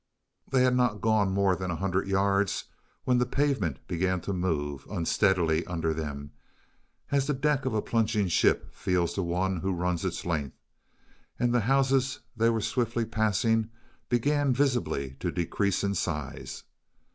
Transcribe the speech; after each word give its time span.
They 0.51 0.63
had 0.63 0.75
not 0.75 0.99
gone 0.99 1.31
more 1.31 1.55
than 1.55 1.69
a 1.69 1.75
hundred 1.75 2.07
yards 2.07 2.63
when 3.03 3.19
the 3.19 3.25
pavement 3.27 3.77
began 3.87 4.19
to 4.21 4.33
move 4.33 4.83
unsteadily 4.89 5.63
under 5.67 5.93
them, 5.93 6.31
as 7.11 7.27
the 7.27 7.35
deck 7.35 7.65
of 7.65 7.75
a 7.75 7.83
plunging 7.83 8.27
ship 8.27 8.73
feels 8.73 9.13
to 9.13 9.21
one 9.21 9.57
who 9.57 9.71
runs 9.71 10.03
its 10.03 10.25
length, 10.25 10.57
and 11.37 11.53
the 11.53 11.59
houses 11.59 12.17
they 12.35 12.49
were 12.49 12.61
swiftly 12.61 13.05
passing 13.05 13.69
began 14.09 14.53
visibly 14.55 15.17
to 15.19 15.31
decrease 15.31 15.83
in 15.83 15.93
size. 15.93 16.63